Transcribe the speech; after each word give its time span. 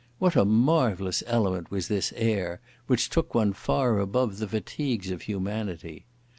What 0.17 0.35
a 0.35 0.45
marvellous 0.45 1.21
element 1.27 1.69
was 1.69 1.87
this 1.87 2.11
air, 2.15 2.59
which 2.87 3.07
took 3.11 3.35
one 3.35 3.53
far 3.53 3.99
above 3.99 4.39
the 4.39 4.47
fatigues 4.47 5.11
of 5.11 5.21
humanity! 5.21 6.05